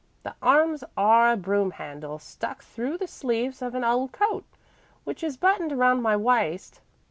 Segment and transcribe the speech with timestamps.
[0.23, 4.45] The arms are a broom handle, stuck through the sleeves of this old coat,
[5.03, 6.81] which is buttoned around my waist."